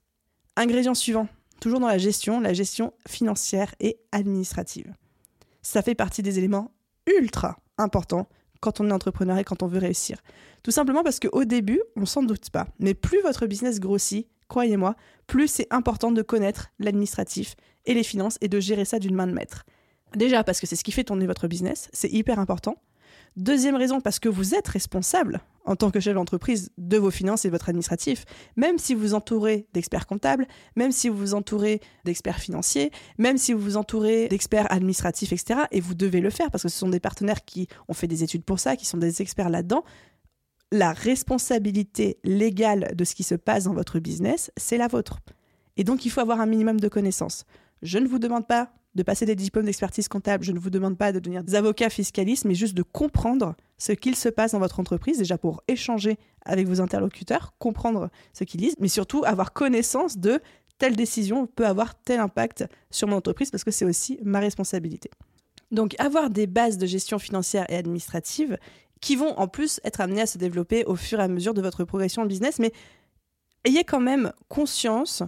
[0.56, 1.28] Ingrédient suivant,
[1.60, 4.92] toujours dans la gestion, la gestion financière et administrative.
[5.62, 6.72] Ça fait partie des éléments
[7.06, 8.28] ultra importants
[8.60, 10.18] quand on est entrepreneur et quand on veut réussir.
[10.62, 12.66] Tout simplement parce qu'au début, on s'en doute pas.
[12.78, 18.38] Mais plus votre business grossit, croyez-moi, plus c'est important de connaître l'administratif et les finances
[18.40, 19.64] et de gérer ça d'une main de maître.
[20.14, 22.76] Déjà parce que c'est ce qui fait tourner votre business, c'est hyper important.
[23.36, 27.44] Deuxième raison, parce que vous êtes responsable en tant que chef d'entreprise de vos finances
[27.44, 28.24] et de votre administratif,
[28.56, 33.36] même si vous vous entourez d'experts comptables, même si vous vous entourez d'experts financiers, même
[33.36, 35.60] si vous vous entourez d'experts administratifs, etc.
[35.70, 38.22] Et vous devez le faire parce que ce sont des partenaires qui ont fait des
[38.22, 39.84] études pour ça, qui sont des experts là-dedans.
[40.72, 45.18] La responsabilité légale de ce qui se passe dans votre business, c'est la vôtre.
[45.76, 47.44] Et donc, il faut avoir un minimum de connaissances.
[47.82, 50.42] Je ne vous demande pas de passer des diplômes d'expertise comptable.
[50.42, 53.92] Je ne vous demande pas de devenir des avocats fiscalistes, mais juste de comprendre ce
[53.92, 58.60] qu'il se passe dans votre entreprise, déjà pour échanger avec vos interlocuteurs, comprendre ce qu'ils
[58.60, 60.40] disent, mais surtout avoir connaissance de
[60.78, 65.10] telle décision peut avoir tel impact sur mon entreprise, parce que c'est aussi ma responsabilité.
[65.70, 68.58] Donc avoir des bases de gestion financière et administrative
[69.00, 71.60] qui vont en plus être amenées à se développer au fur et à mesure de
[71.60, 72.72] votre progression en business, mais
[73.64, 75.22] ayez quand même conscience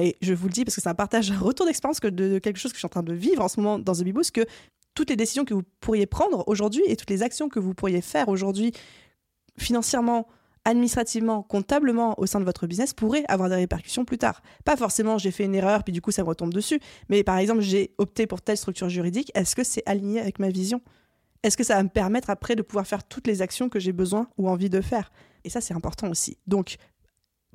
[0.00, 2.58] et je vous le dis parce que c'est un partage, un retour d'expérience de, quelque
[2.58, 4.46] chose que je suis en train de vivre en ce moment dans The Beboost, que
[4.94, 8.00] toutes les décisions que vous pourriez prendre aujourd'hui et toutes les actions que vous pourriez
[8.00, 8.72] faire aujourd'hui
[9.58, 10.26] financièrement,
[10.64, 14.42] administrativement, comptablement au sein de votre business pourraient avoir des répercussions plus tard.
[14.64, 17.38] Pas forcément j'ai fait une erreur puis du coup ça me retombe dessus, mais par
[17.38, 20.82] exemple j'ai opté pour telle structure juridique, est-ce que c'est aligné avec ma vision?
[21.42, 23.92] Est-ce que ça va me permettre après de pouvoir faire toutes les actions que j'ai
[23.92, 25.10] besoin ou envie de faire?
[25.44, 26.36] Et ça c'est important aussi.
[26.46, 26.76] Donc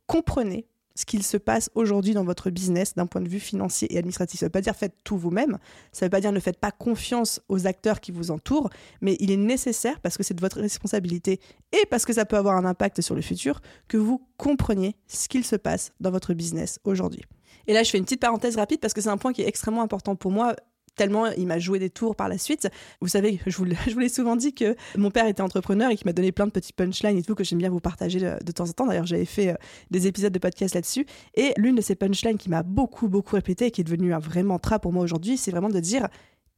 [0.08, 3.97] comprenez ce qu'il se passe aujourd'hui dans votre business d'un point de vue financier et
[3.97, 4.39] administratif.
[4.39, 5.58] Ça ne veut pas dire faites tout vous-même,
[5.91, 8.69] ça ne veut pas dire ne faites pas confiance aux acteurs qui vous entourent,
[9.01, 11.39] mais il est nécessaire, parce que c'est de votre responsabilité
[11.71, 15.27] et parce que ça peut avoir un impact sur le futur, que vous compreniez ce
[15.27, 17.23] qu'il se passe dans votre business aujourd'hui.
[17.67, 19.47] Et là, je fais une petite parenthèse rapide parce que c'est un point qui est
[19.47, 20.55] extrêmement important pour moi
[20.95, 22.69] tellement il m'a joué des tours par la suite.
[23.01, 25.95] Vous savez, je vous, je vous l'ai souvent dit que mon père était entrepreneur et
[25.95, 28.51] qu'il m'a donné plein de petits punchlines et tout que j'aime bien vous partager de,
[28.51, 28.88] temps en temps.
[28.88, 29.55] D'ailleurs, j'avais fait euh,
[29.91, 31.05] des épisodes de podcast là-dessus.
[31.36, 34.19] Et l'une de ces punchlines qui m'a beaucoup, beaucoup répété et qui est devenue un
[34.19, 36.08] vrai mantra pour moi aujourd'hui, c'est vraiment de dire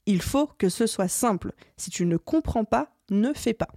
[0.06, 1.54] il faut que ce soit simple.
[1.76, 3.68] Si tu ne comprends pas, ne fais pas.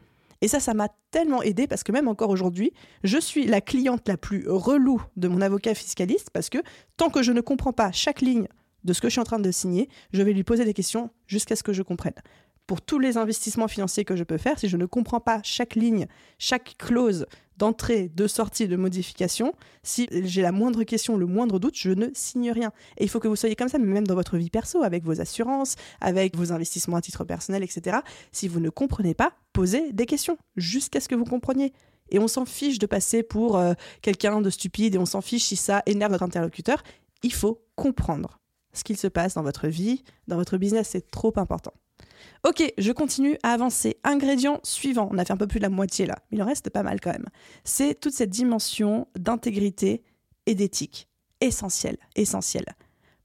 [0.43, 2.73] Et ça, ça m'a tellement aidé parce que même encore aujourd'hui,
[3.05, 6.59] je suis la cliente la plus relou de mon avocat fiscaliste parce que
[6.97, 8.47] tant que je ne comprends pas chaque ligne
[8.85, 11.11] de ce que je suis en train de signer, je vais lui poser des questions
[11.27, 12.15] jusqu'à ce que je comprenne.
[12.67, 15.75] Pour tous les investissements financiers que je peux faire, si je ne comprends pas chaque
[15.75, 16.07] ligne,
[16.39, 21.77] chaque clause d'entrée, de sortie, de modification, si j'ai la moindre question, le moindre doute,
[21.77, 22.73] je ne signe rien.
[22.97, 25.05] Et il faut que vous soyez comme ça, mais même dans votre vie perso, avec
[25.05, 27.99] vos assurances, avec vos investissements à titre personnel, etc.
[28.33, 31.73] Si vous ne comprenez pas, posez des questions jusqu'à ce que vous compreniez.
[32.11, 35.45] Et on s'en fiche de passer pour euh, quelqu'un de stupide et on s'en fiche
[35.45, 36.83] si ça énerve notre interlocuteur.
[37.23, 38.40] Il faut comprendre
[38.73, 41.73] ce qu'il se passe dans votre vie, dans votre business, c'est trop important.
[42.45, 43.99] Ok, je continue à avancer.
[44.05, 46.47] Ingrédient suivant, on a fait un peu plus de la moitié là, mais il en
[46.47, 47.27] reste pas mal quand même.
[47.65, 50.03] C'est toute cette dimension d'intégrité
[50.47, 51.09] et d'éthique.
[51.41, 52.67] Essentielle, essentielle.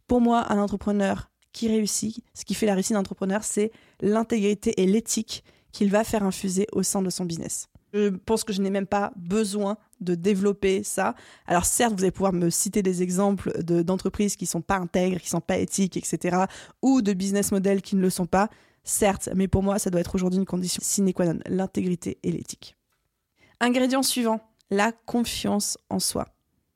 [0.08, 4.82] Pour moi, un entrepreneur qui réussit, ce qui fait la réussite d'un entrepreneur, c'est l'intégrité
[4.82, 7.68] et l'éthique qu'il va faire infuser au sein de son business.
[7.96, 11.16] Je pense que je n'ai même pas besoin de développer ça.
[11.48, 15.18] Alors certes, vous allez pouvoir me citer des exemples d'entreprises qui ne sont pas intègres,
[15.20, 16.44] qui ne sont pas éthiques, etc.
[16.82, 18.50] ou de business models qui ne le sont pas.
[18.84, 22.34] Certes, mais pour moi, ça doit être aujourd'hui une condition sine qua non, l'intégrité et
[22.34, 22.76] l'éthique.
[23.62, 26.28] Ingrédient suivant, la confiance en soi.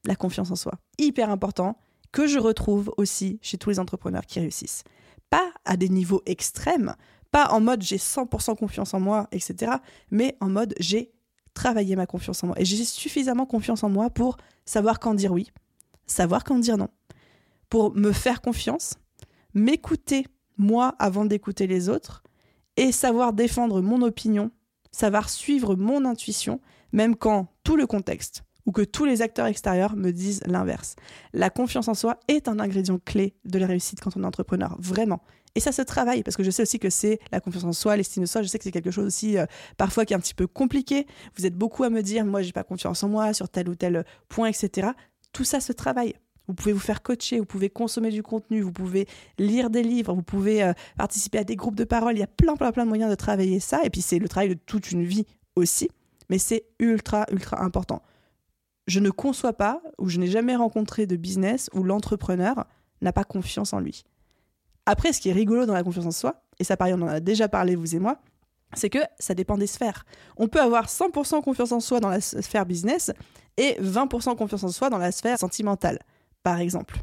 [0.06, 0.80] La confiance en soi.
[0.98, 1.78] Hyper important,
[2.14, 4.86] que je retrouve aussi chez tous les entrepreneurs qui réussissent.
[5.30, 6.96] Pas à des niveaux extrêmes,
[7.32, 9.74] pas en mode j'ai 100% confiance en moi, etc.
[10.12, 11.12] Mais en mode j'ai
[11.54, 12.56] travaillé ma confiance en moi.
[12.60, 15.52] Et j'ai suffisamment confiance en moi pour savoir quand dire oui,
[16.06, 16.90] savoir quand dire non.
[17.70, 18.96] Pour me faire confiance,
[19.54, 20.26] m'écouter
[20.58, 22.24] moi avant d'écouter les autres
[22.78, 24.52] et savoir défendre mon opinion,
[24.92, 26.62] savoir suivre mon intuition,
[26.92, 30.96] même quand tout le contexte ou que tous les acteurs extérieurs me disent l'inverse.
[31.34, 34.76] La confiance en soi est un ingrédient clé de la réussite quand on est entrepreneur,
[34.80, 35.22] vraiment.
[35.56, 37.98] Et ça se travaille, parce que je sais aussi que c'est la confiance en soi,
[37.98, 38.42] l'estime de soi.
[38.42, 39.46] Je sais que c'est quelque chose aussi euh,
[39.78, 41.08] parfois qui est un petit peu compliqué.
[41.36, 43.76] Vous êtes beaucoup à me dire, moi, j'ai pas confiance en moi sur tel ou
[43.76, 44.90] tel point, etc.
[45.34, 46.14] Tout ça se travaille.
[46.48, 49.08] Vous pouvez vous faire coacher, vous pouvez consommer du contenu, vous pouvez
[49.38, 52.16] lire des livres, vous pouvez euh, participer à des groupes de parole.
[52.16, 53.82] Il y a plein, plein, plein de moyens de travailler ça.
[53.84, 55.90] Et puis, c'est le travail de toute une vie aussi.
[56.30, 58.02] Mais c'est ultra, ultra important.
[58.88, 62.66] Je ne conçois pas, ou je n'ai jamais rencontré de business où l'entrepreneur
[63.02, 64.04] n'a pas confiance en lui.
[64.92, 67.08] Après, ce qui est rigolo dans la confiance en soi, et ça pareil, on en
[67.08, 68.20] a déjà parlé, vous et moi,
[68.74, 70.04] c'est que ça dépend des sphères.
[70.36, 73.12] On peut avoir 100% confiance en soi dans la sphère business
[73.58, 76.00] et 20% confiance en soi dans la sphère sentimentale
[76.42, 76.98] par exemple.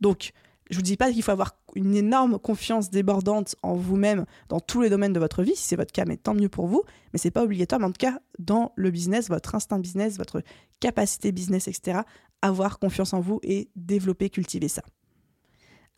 [0.00, 0.32] Donc,
[0.68, 4.82] je vous dis pas qu'il faut avoir une énorme confiance débordante en vous-même dans tous
[4.82, 5.54] les domaines de votre vie.
[5.54, 6.82] Si c'est votre cas, mais tant mieux pour vous.
[7.12, 7.80] Mais c'est pas obligatoire.
[7.80, 10.42] Mais en tout cas, dans le business, votre instinct business, votre
[10.80, 12.00] capacité business, etc.,
[12.42, 14.82] avoir confiance en vous et développer, cultiver ça.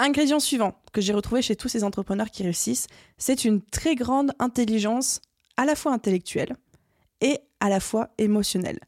[0.02, 2.86] Ingrédient suivant que j'ai retrouvé chez tous ces entrepreneurs qui réussissent,
[3.18, 5.20] c'est une très grande intelligence
[5.58, 6.56] à la fois intellectuelle
[7.20, 8.80] et à la fois émotionnelle.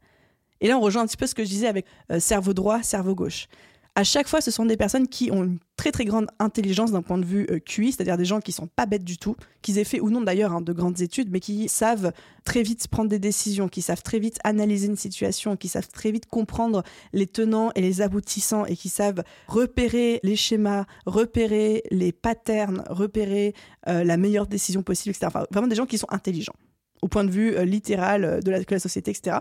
[0.62, 2.82] Et là, on rejoint un petit peu ce que je disais avec euh, cerveau droit,
[2.82, 3.48] cerveau gauche
[3.94, 7.02] à chaque fois, ce sont des personnes qui ont une très très grande intelligence d'un
[7.02, 9.78] point de vue euh, QI, c'est-à-dire des gens qui sont pas bêtes du tout, qu'ils
[9.78, 12.12] aient fait ou non d'ailleurs hein, de grandes études, mais qui savent
[12.44, 16.10] très vite prendre des décisions, qui savent très vite analyser une situation, qui savent très
[16.10, 22.12] vite comprendre les tenants et les aboutissants et qui savent repérer les schémas, repérer les
[22.12, 23.54] patterns, repérer
[23.88, 25.26] euh, la meilleure décision possible, etc.
[25.26, 26.56] Enfin, vraiment des gens qui sont intelligents
[27.02, 29.38] au point de vue euh, littéral de la, de la société, etc.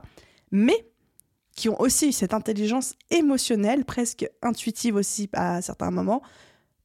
[0.51, 0.90] Mais
[1.55, 6.21] qui ont aussi cette intelligence émotionnelle, presque intuitive aussi à certains moments,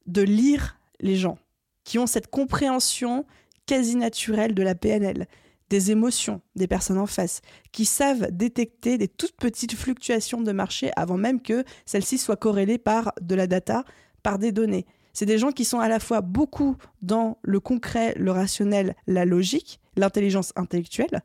[0.05, 1.37] de lire les gens,
[1.83, 3.25] qui ont cette compréhension
[3.65, 5.27] quasi naturelle de la PNL,
[5.69, 10.91] des émotions des personnes en face, qui savent détecter des toutes petites fluctuations de marché
[10.95, 13.83] avant même que celles-ci soient corrélées par de la data,
[14.23, 14.85] par des données.
[15.13, 19.25] C'est des gens qui sont à la fois beaucoup dans le concret, le rationnel, la
[19.25, 21.21] logique, l'intelligence intellectuelle,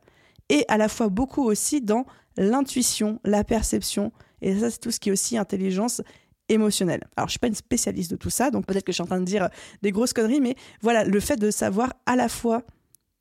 [0.49, 5.01] et à la fois beaucoup aussi dans l'intuition, la perception, et ça c'est tout ce
[5.01, 6.03] qui est aussi intelligence
[6.49, 7.03] émotionnelle.
[7.17, 9.07] Alors je suis pas une spécialiste de tout ça, donc peut-être que je suis en
[9.07, 9.49] train de dire
[9.83, 12.63] des grosses conneries, mais voilà, le fait de savoir à la fois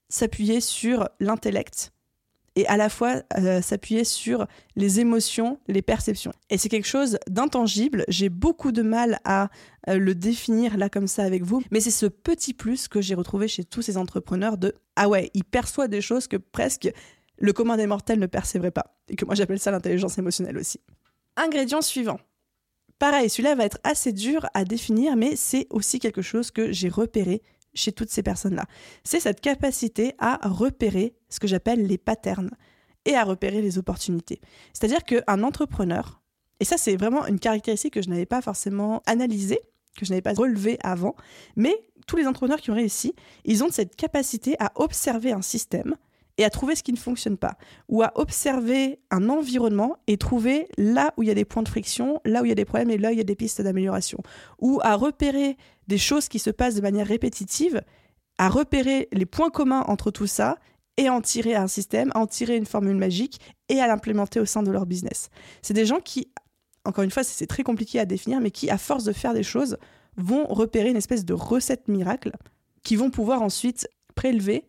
[0.10, 1.93] s'appuyer sur l'intellect
[2.56, 4.45] et à la fois euh, s'appuyer sur
[4.76, 6.34] les émotions, les perceptions.
[6.50, 9.50] Et c'est quelque chose d'intangible, j'ai beaucoup de mal à
[9.88, 13.15] euh, le définir là comme ça avec vous, mais c'est ce petit plus que j'ai
[13.15, 16.91] retrouvé chez tous ces entrepreneurs de ah ouais, ils perçoivent des choses que presque
[17.41, 18.95] le commun des mortels ne percevrait pas.
[19.10, 20.80] Et que moi j'appelle ça l'intelligence émotionnelle aussi.
[21.36, 22.19] Ingrédient suivant.
[22.99, 26.88] Pareil, celui-là va être assez dur à définir, mais c'est aussi quelque chose que j'ai
[26.89, 27.41] repéré
[27.73, 28.65] chez toutes ces personnes-là.
[29.04, 32.51] C'est cette capacité à repérer ce que j'appelle les patterns
[33.06, 34.39] et à repérer les opportunités.
[34.73, 36.21] C'est-à-dire qu'un entrepreneur,
[36.60, 39.62] et ça c'est vraiment une caractéristique que je n'avais pas forcément analysée,
[39.97, 41.15] que je n'avais pas relevée avant,
[41.56, 41.73] mais
[42.06, 45.95] tous les entrepreneurs qui ont réussi, ils ont cette capacité à observer un système,
[46.41, 47.56] et à trouver ce qui ne fonctionne pas,
[47.88, 51.69] ou à observer un environnement et trouver là où il y a des points de
[51.69, 53.36] friction, là où il y a des problèmes et là où il y a des
[53.36, 54.17] pistes d'amélioration,
[54.60, 55.56] ou à repérer
[55.88, 57.82] des choses qui se passent de manière répétitive,
[58.39, 60.58] à repérer les points communs entre tout ça
[60.97, 64.63] et en tirer un système, en tirer une formule magique et à l'implémenter au sein
[64.63, 65.30] de leur business.
[65.62, 66.32] C'est des gens qui,
[66.86, 69.43] encore une fois, c'est très compliqué à définir, mais qui, à force de faire des
[69.43, 69.77] choses,
[70.17, 72.32] vont repérer une espèce de recette miracle
[72.82, 74.65] qui vont pouvoir ensuite prélever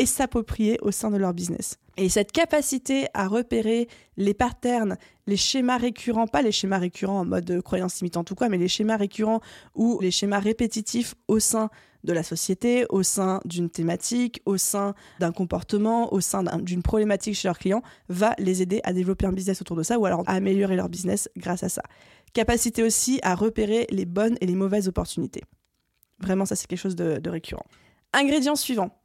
[0.00, 1.78] et s'approprier au sein de leur business.
[1.98, 3.86] Et cette capacité à repérer
[4.16, 8.48] les patterns, les schémas récurrents, pas les schémas récurrents en mode croyance imitante ou quoi,
[8.48, 9.40] mais les schémas récurrents
[9.74, 11.68] ou les schémas répétitifs au sein
[12.02, 17.34] de la société, au sein d'une thématique, au sein d'un comportement, au sein d'une problématique
[17.34, 20.22] chez leurs clients, va les aider à développer un business autour de ça ou alors
[20.26, 21.82] à améliorer leur business grâce à ça.
[22.32, 25.42] Capacité aussi à repérer les bonnes et les mauvaises opportunités.
[26.20, 27.66] Vraiment, ça c'est quelque chose de, de récurrent.
[28.14, 28.99] Ingrédient suivant,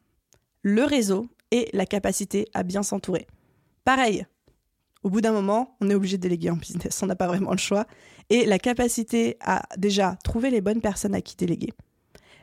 [0.65, 3.27] le réseau et la capacité à bien s'entourer.
[3.83, 4.25] Pareil,
[5.03, 7.51] au bout d'un moment, on est obligé de déléguer en business, on n'a pas vraiment
[7.51, 7.85] le choix.
[8.31, 11.71] Et la capacité à déjà trouver les bonnes personnes à qui déléguer.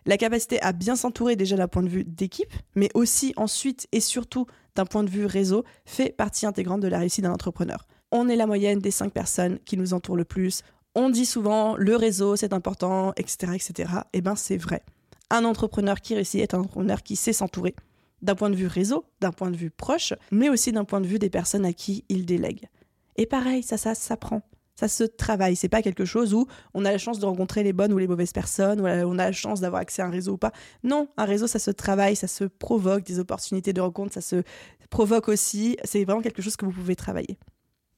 [0.06, 3.98] La capacité à bien s'entourer déjà d'un point de vue d'équipe, mais aussi ensuite et
[3.98, 7.88] surtout d'un point de vue réseau, fait partie intégrante de la réussite d'un entrepreneur.
[8.12, 10.62] On est la moyenne des cinq personnes qui nous entourent le plus.
[10.94, 13.54] On dit souvent le réseau c'est important, etc.
[13.54, 13.92] etc.
[14.12, 14.84] Eh bien c'est vrai.
[15.30, 17.74] Un entrepreneur qui réussit est un entrepreneur qui sait s'entourer
[18.22, 21.06] d'un point de vue réseau, d'un point de vue proche, mais aussi d'un point de
[21.06, 22.68] vue des personnes à qui il délègue.
[23.16, 24.42] Et pareil, ça, ça s'apprend.
[24.74, 25.54] Ça se travaille.
[25.54, 28.08] C'est pas quelque chose où on a la chance de rencontrer les bonnes ou les
[28.08, 30.52] mauvaises personnes, ou on a la chance d'avoir accès à un réseau ou pas.
[30.82, 34.42] Non, un réseau, ça se travaille, ça se provoque des opportunités de rencontre, ça se
[34.88, 35.76] provoque aussi.
[35.84, 37.38] C'est vraiment quelque chose que vous pouvez travailler.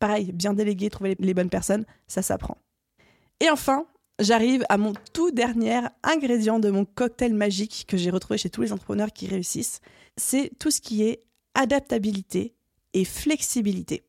[0.01, 2.59] Pareil, bien déléguer, trouver les bonnes personnes, ça s'apprend.
[3.41, 3.87] Et enfin,
[4.19, 8.63] j'arrive à mon tout dernier ingrédient de mon cocktail magique que j'ai retrouvé chez tous
[8.63, 9.81] les entrepreneurs qui réussissent.
[10.17, 11.25] C'est tout ce qui est
[11.55, 12.55] adaptabilité
[12.93, 14.05] et flexibilité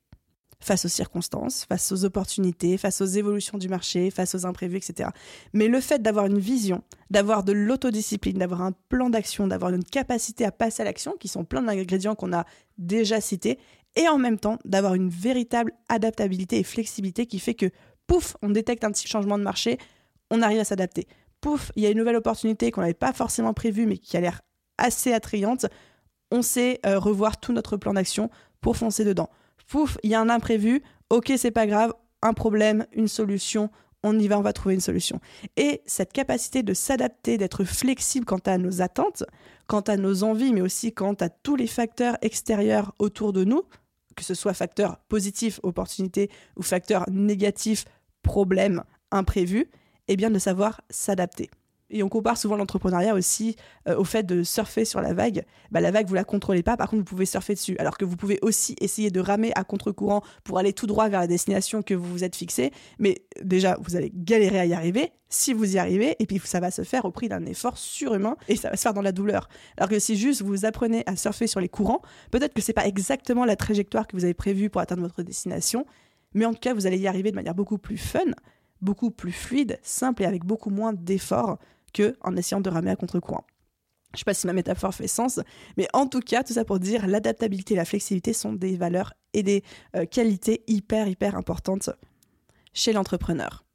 [0.59, 5.09] face aux circonstances, face aux opportunités, face aux évolutions du marché, face aux imprévus, etc.
[5.53, 9.83] Mais le fait d'avoir une vision, d'avoir de l'autodiscipline, d'avoir un plan d'action, d'avoir une
[9.83, 12.45] capacité à passer à l'action, qui sont plein d'ingrédients qu'on a
[12.79, 13.59] déjà cités,
[13.95, 17.69] et en même temps d'avoir une véritable adaptabilité et flexibilité qui fait que,
[18.07, 19.77] pouf, on détecte un petit changement de marché,
[20.31, 21.07] on arrive à s'adapter.
[21.41, 24.21] Pouf, il y a une nouvelle opportunité qu'on n'avait pas forcément prévue, mais qui a
[24.21, 24.41] l'air
[24.77, 25.67] assez attrayante,
[26.31, 28.29] on sait euh, revoir tout notre plan d'action
[28.61, 29.29] pour foncer dedans.
[29.67, 33.69] Pouf, il y a un imprévu, ok, c'est pas grave, un problème, une solution,
[34.03, 35.19] on y va, on va trouver une solution.
[35.57, 39.23] Et cette capacité de s'adapter, d'être flexible quant à nos attentes,
[39.67, 43.63] quant à nos envies, mais aussi quant à tous les facteurs extérieurs autour de nous,
[44.15, 47.85] que ce soit facteur positif, opportunité, ou facteur négatif,
[48.21, 49.69] problème, imprévu,
[50.07, 51.49] eh bien de savoir s'adapter.
[51.91, 53.55] Et on compare souvent l'entrepreneuriat aussi
[53.87, 55.45] euh, au fait de surfer sur la vague.
[55.71, 57.75] Bah, la vague, vous la contrôlez pas, par contre, vous pouvez surfer dessus.
[57.77, 61.19] Alors que vous pouvez aussi essayer de ramer à contre-courant pour aller tout droit vers
[61.19, 62.71] la destination que vous vous êtes fixée.
[62.97, 66.15] Mais déjà, vous allez galérer à y arriver si vous y arrivez.
[66.19, 68.81] Et puis, ça va se faire au prix d'un effort surhumain et ça va se
[68.81, 69.47] faire dans la douleur.
[69.77, 72.87] Alors que si juste vous apprenez à surfer sur les courants, peut-être que c'est pas
[72.87, 75.85] exactement la trajectoire que vous avez prévue pour atteindre votre destination.
[76.33, 78.19] Mais en tout cas, vous allez y arriver de manière beaucoup plus fun
[78.81, 81.57] beaucoup plus fluide, simple et avec beaucoup moins d'efforts
[81.93, 83.45] que en essayant de ramer à contre-courant.
[84.13, 85.39] Je sais pas si ma métaphore fait sens,
[85.77, 89.13] mais en tout cas, tout ça pour dire l'adaptabilité et la flexibilité sont des valeurs
[89.33, 89.63] et des
[89.95, 91.89] euh, qualités hyper, hyper importantes
[92.73, 93.65] chez l'entrepreneur.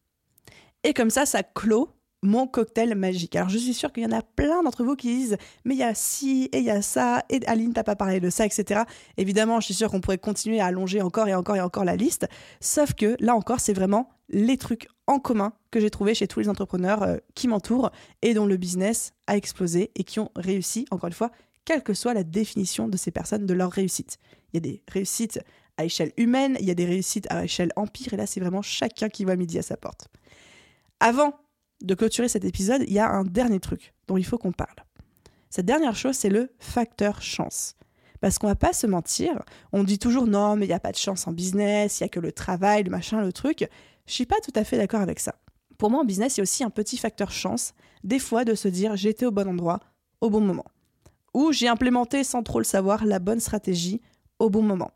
[0.83, 1.91] Et comme ça, ça clôt
[2.23, 3.37] mon cocktail magique.
[3.37, 5.79] Alors je suis sûre qu'il y en a plein d'entre vous qui disent mais il
[5.79, 8.45] y a ci et il y a ça et Aline t'as pas parlé de ça
[8.45, 8.83] etc.
[9.17, 11.97] Évidemment je suis sûre qu'on pourrait continuer à allonger encore et encore et encore la
[11.97, 12.27] liste.
[12.61, 16.41] Sauf que là encore c'est vraiment les trucs en commun que j'ai trouvé chez tous
[16.41, 17.91] les entrepreneurs euh, qui m'entourent
[18.23, 21.31] et dont le business a explosé et qui ont réussi, encore une fois,
[21.65, 24.19] quelle que soit la définition de ces personnes, de leur réussite.
[24.53, 25.41] Il y a des réussites
[25.77, 28.63] à échelle humaine, il y a des réussites à échelle empire, et là c'est vraiment
[28.63, 30.09] chacun qui voit midi à sa porte.
[31.01, 31.35] Avant
[31.83, 34.77] de clôturer cet épisode, il y a un dernier truc dont il faut qu'on parle.
[35.49, 37.75] Cette dernière chose, c'est le facteur chance.
[38.21, 40.93] Parce qu'on va pas se mentir, on dit toujours non, mais il n'y a pas
[40.93, 43.69] de chance en business, il y a que le travail, le machin, le truc.
[44.07, 45.35] Je suis pas tout à fait d'accord avec ça.
[45.79, 47.73] Pour moi, en business, il y a aussi un petit facteur chance,
[48.05, 49.81] des fois de se dire j'étais au bon endroit,
[50.21, 50.67] au bon moment.
[51.33, 54.03] Ou j'ai implémenté sans trop le savoir la bonne stratégie
[54.39, 54.91] au bon moment.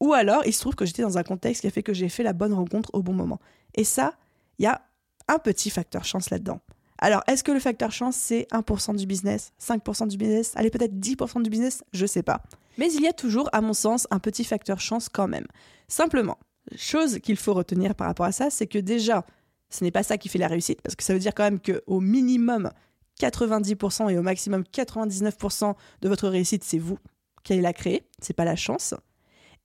[0.00, 2.08] Ou alors, il se trouve que j'étais dans un contexte qui a fait que j'ai
[2.08, 3.38] fait la bonne rencontre au bon moment.
[3.74, 4.14] Et ça,
[4.58, 4.82] il y a
[5.30, 6.60] un petit facteur chance là-dedans.
[6.98, 10.94] Alors, est-ce que le facteur chance, c'est 1% du business, 5% du business, allez peut-être
[10.94, 12.42] 10% du business, je sais pas.
[12.76, 15.46] Mais il y a toujours, à mon sens, un petit facteur chance quand même.
[15.88, 16.38] Simplement,
[16.76, 19.24] chose qu'il faut retenir par rapport à ça, c'est que déjà,
[19.70, 21.60] ce n'est pas ça qui fait la réussite, parce que ça veut dire quand même
[21.60, 22.70] qu'au minimum
[23.18, 26.98] 90% et au maximum 99% de votre réussite, c'est vous
[27.44, 28.94] qui la créer, c'est pas la chance.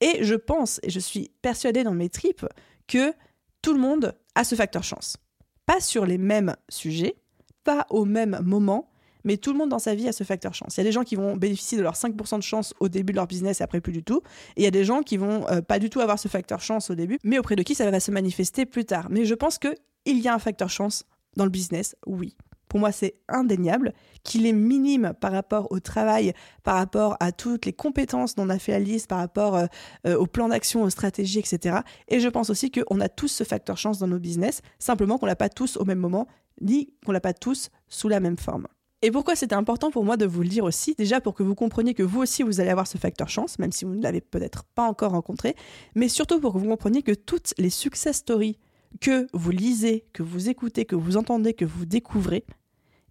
[0.00, 2.46] Et je pense, et je suis persuadée dans mes tripes,
[2.86, 3.12] que
[3.60, 5.16] tout le monde a ce facteur chance.
[5.66, 7.16] Pas sur les mêmes sujets,
[7.64, 8.88] pas au même moment,
[9.24, 10.76] mais tout le monde dans sa vie a ce facteur chance.
[10.76, 13.12] Il y a des gens qui vont bénéficier de leur 5% de chance au début
[13.12, 14.22] de leur business et après plus du tout.
[14.56, 16.60] Et il y a des gens qui vont euh, pas du tout avoir ce facteur
[16.60, 19.08] chance au début, mais auprès de qui ça va se manifester plus tard.
[19.10, 19.74] Mais je pense qu'il
[20.06, 21.04] y a un facteur chance
[21.36, 22.36] dans le business, oui.
[22.68, 27.66] Pour moi, c'est indéniable qu'il est minime par rapport au travail, par rapport à toutes
[27.66, 29.66] les compétences dont on a fait la liste, par rapport euh,
[30.06, 31.78] euh, au plan d'action, aux stratégies, etc.
[32.08, 35.26] Et je pense aussi qu'on a tous ce facteur chance dans nos business, simplement qu'on
[35.26, 36.26] l'a pas tous au même moment,
[36.60, 38.66] ni qu'on l'a pas tous sous la même forme.
[39.02, 41.54] Et pourquoi c'était important pour moi de vous le dire aussi Déjà pour que vous
[41.54, 44.22] compreniez que vous aussi vous allez avoir ce facteur chance, même si vous ne l'avez
[44.22, 45.54] peut-être pas encore rencontré,
[45.94, 48.58] mais surtout pour que vous compreniez que toutes les success stories
[49.00, 52.44] que vous lisez, que vous écoutez, que vous entendez, que vous découvrez,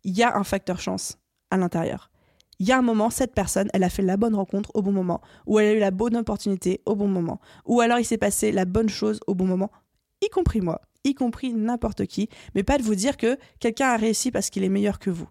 [0.03, 1.17] il y a un facteur chance
[1.51, 2.11] à l'intérieur.
[2.59, 4.91] Il y a un moment, cette personne, elle a fait la bonne rencontre au bon
[4.91, 8.17] moment, ou elle a eu la bonne opportunité au bon moment, ou alors il s'est
[8.17, 9.71] passé la bonne chose au bon moment,
[10.21, 13.97] y compris moi, y compris n'importe qui, mais pas de vous dire que quelqu'un a
[13.97, 15.27] réussi parce qu'il est meilleur que vous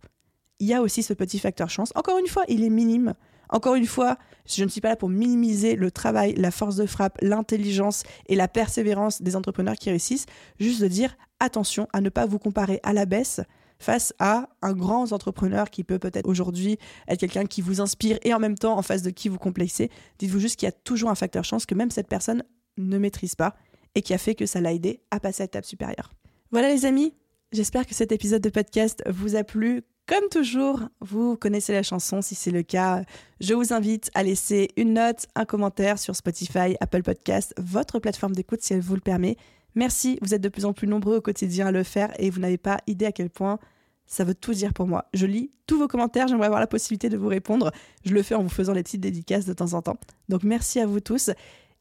[0.61, 1.92] il y a aussi ce petit facteur chance.
[1.94, 3.14] Encore une fois, il est minime.
[3.55, 6.86] Encore une fois, je ne suis pas là pour minimiser le travail, la force de
[6.86, 10.26] frappe, l'intelligence et la persévérance des entrepreneurs qui réussissent.
[10.59, 13.40] Juste de dire attention à ne pas vous comparer à la baisse
[13.78, 18.34] face à un grand entrepreneur qui peut peut-être aujourd'hui être quelqu'un qui vous inspire et
[18.34, 19.88] en même temps en face de qui vous complexez.
[20.18, 22.42] Dites-vous juste qu'il y a toujours un facteur chance que même cette personne
[22.76, 23.55] ne maîtrise pas
[23.94, 26.12] et qui a fait que ça l'a aidé à passer à l'étape supérieure.
[26.50, 27.14] Voilà les amis,
[27.52, 29.84] j'espère que cet épisode de podcast vous a plu.
[30.07, 33.05] Comme toujours, vous connaissez la chanson, si c'est le cas,
[33.40, 38.34] je vous invite à laisser une note, un commentaire sur Spotify, Apple Podcast, votre plateforme
[38.34, 39.38] d'écoute si elle vous le permet.
[39.74, 42.38] Merci, vous êtes de plus en plus nombreux au quotidien à le faire et vous
[42.38, 43.59] n'avez pas idée à quel point
[44.05, 45.07] ça veut tout dire pour moi.
[45.14, 47.72] Je lis tous vos commentaires, j'aimerais avoir la possibilité de vous répondre.
[48.05, 49.96] Je le fais en vous faisant des petites dédicaces de temps en temps.
[50.28, 51.30] Donc merci à vous tous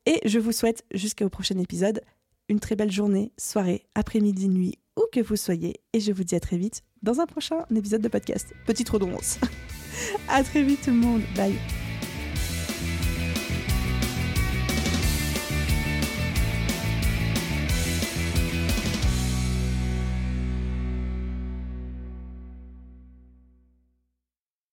[0.06, 2.00] et je vous souhaite jusqu'au prochain épisode
[2.50, 5.82] une très belle journée, soirée, après-midi, nuit, où que vous soyez.
[5.94, 8.54] Et je vous dis à très vite dans un prochain épisode de podcast.
[8.66, 9.40] Petite redondance.
[10.30, 11.22] à très vite tout le monde.
[11.36, 11.58] Bye.